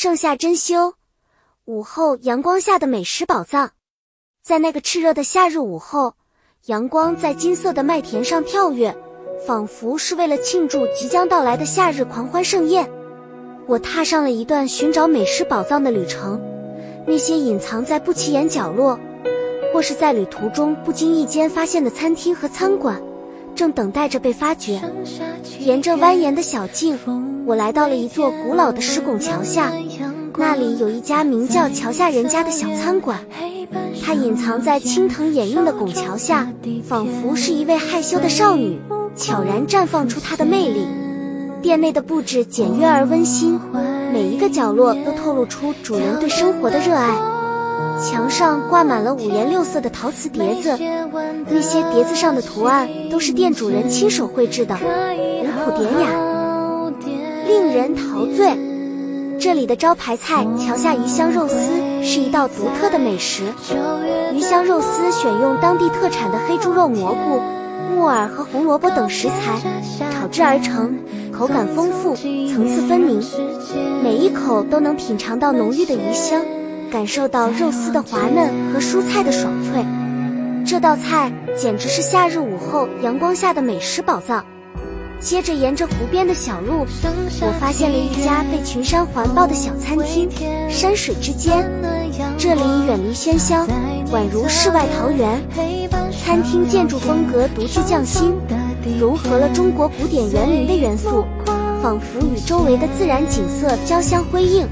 [0.00, 0.92] 盛夏珍馐，
[1.64, 3.72] 午后阳光下的美食宝藏。
[4.40, 6.14] 在那个炽热的夏日午后，
[6.66, 8.96] 阳光在金色的麦田上跳跃，
[9.44, 12.88] 仿佛是为了庆祝即将到来的夏日狂欢盛宴。
[13.66, 16.40] 我踏上了一段寻找美食宝藏的旅程，
[17.04, 18.96] 那些隐藏在不起眼角落，
[19.74, 23.02] 或是在旅途中不经意间发现的餐厅和餐馆。
[23.56, 24.80] 正等待着被发掘。
[25.58, 26.96] 沿着蜿蜒的小径，
[27.48, 29.72] 我来到了一座古老的石拱桥下，
[30.36, 33.20] 那里有一家名叫“桥下人家”的小餐馆。
[34.04, 36.52] 它隐藏在青藤掩映的拱桥下，
[36.86, 38.78] 仿佛是一位害羞的少女，
[39.16, 40.86] 悄然绽放出她的魅力。
[41.62, 43.58] 店内的布置简约而温馨，
[44.12, 47.16] 每一个角落都透露出主人对生活的热爱。
[47.98, 50.76] 墙上挂满了五颜六色的陶瓷碟子，
[51.48, 56.10] 那些碟子上的图案都是店主人亲手绘制的，古朴典雅，
[57.48, 58.56] 令人陶醉。
[59.40, 61.56] 这里的招牌菜桥下鱼香肉丝
[62.02, 63.44] 是一道独特的美食。
[64.34, 67.40] 鱼香肉丝选用当地特产的黑猪肉、蘑菇、
[67.94, 69.58] 木耳和红萝卜等食材
[70.12, 70.98] 炒制而成，
[71.32, 73.22] 口感丰富，层次分明，
[74.02, 76.44] 每一口都能品尝到浓郁的鱼香。
[76.90, 79.84] 感受到肉丝的滑嫩和蔬菜的爽脆，
[80.66, 84.44] 这道菜简直是夏日午后阳光下的美食宝藏。
[85.20, 86.86] 接着沿着湖边的小路，
[87.40, 90.28] 我发现了一家被群山环抱的小餐厅。
[90.68, 91.68] 山水之间，
[92.38, 93.66] 这里远离喧嚣，
[94.12, 95.42] 宛如世外桃源。
[96.24, 98.32] 餐厅建筑风格独具匠心，
[98.98, 101.24] 融合了中国古典园林的元素，
[101.82, 104.68] 仿佛与周围的自然景色交相辉映。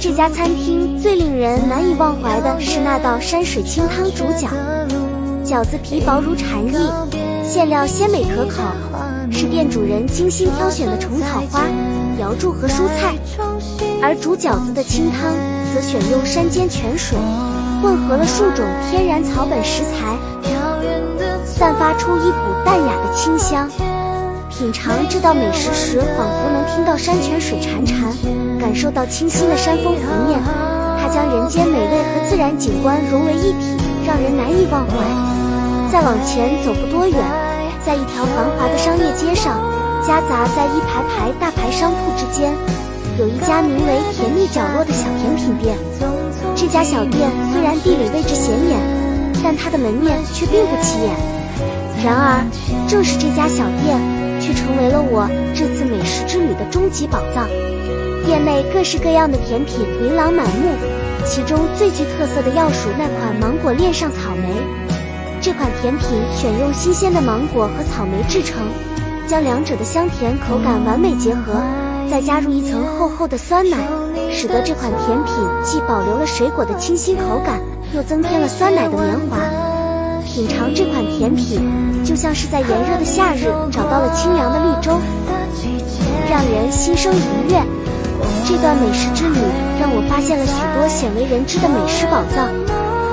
[0.00, 4.48] 这家餐厅最令人难以忘怀的是那道山水清汤煮饺，
[5.44, 6.90] 饺子皮薄如蝉翼，
[7.42, 8.62] 馅料鲜美可口，
[9.30, 11.64] 是店主人精心挑选的虫草花、
[12.18, 13.14] 瑶柱和蔬菜，
[14.02, 15.32] 而煮饺子的清汤
[15.74, 17.16] 则选用山间泉水，
[17.82, 20.16] 混合了数种天然草本食材，
[21.44, 23.68] 散发出一股淡雅的清香。
[24.50, 28.12] 品尝这道美食时，仿佛能听到山泉水潺潺，
[28.60, 30.40] 感受到清新的山风拂面。
[31.00, 34.94] 它将人间美味和自然景观融为一体，让人难以忘怀。
[35.90, 37.18] 再往前走不多远，
[37.84, 39.60] 在一条繁华的商业街上，
[40.06, 42.52] 夹杂在一排排大牌商铺之间，
[43.18, 45.76] 有一家名为“甜蜜角落”的小甜品店。
[46.54, 48.78] 这家小店虽然地理位置显眼，
[49.42, 51.10] 但它的门面却并不起眼。
[52.04, 52.44] 然而，
[52.88, 54.22] 正是这家小店。
[54.42, 57.46] 却成为了我这次美食之旅的终极宝藏。
[58.26, 60.74] 店内各式各样的甜品琳琅满目，
[61.24, 64.81] 其中最具特色的要数那款芒果恋上草莓。
[65.42, 68.62] 这款甜品选用新鲜的芒果和草莓制成，
[69.26, 71.60] 将两者的香甜口感完美结合，
[72.08, 73.76] 再加入一层厚厚的酸奶，
[74.30, 77.60] 使得这款甜品既保留了水果的清新口感，
[77.92, 79.36] 又增添了酸奶的绵滑。
[80.24, 81.60] 品尝这款甜品，
[82.04, 84.96] 就像是在炎热的夏日找到了清凉的绿洲，
[86.30, 87.60] 让人心生愉悦。
[88.46, 89.40] 这段美食之旅
[89.80, 92.48] 让我发现了许多鲜为人知的美食宝藏，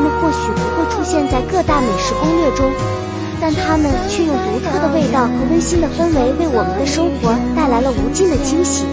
[0.00, 2.72] 它们或许不会出现在各大美食攻略中，
[3.38, 8.86] 但它们却用独特的味道和温馨的氛围为我们的生活带来了无尽的惊喜。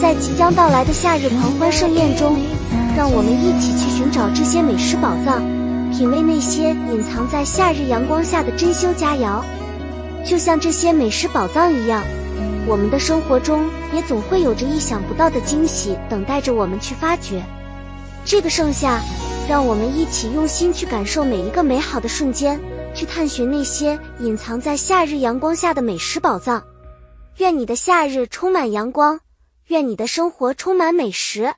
[0.00, 2.36] 在即将到来的夏日狂欢盛宴中，
[2.96, 5.42] 让我们一起去寻找这些美食宝藏。
[5.90, 9.42] 品味那些隐藏在夏日阳光下的珍馐佳肴，
[10.24, 12.04] 就像这些美食宝藏一样，
[12.68, 17.42] 我们的生活中也总会有着意想不到的惊喜等待着我们去发掘。
[18.24, 19.00] 这个盛夏，
[19.50, 22.60] 让我们一起用心去感受每一个美好的瞬间，
[22.94, 26.62] 去探寻那些隐藏在夏日阳光下的美食宝藏。
[27.38, 29.18] 愿你的夏日充满阳光，
[29.66, 31.52] 愿你的生活充满美食。